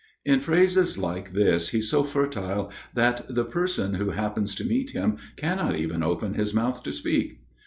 [0.25, 5.17] In phrases like this he's so fertile that the person who happens to meet him
[5.35, 7.37] cannot even open his mouth to speak.